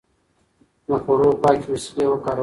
[0.87, 2.39] د خوړو پاکې وسيلې وکاروئ.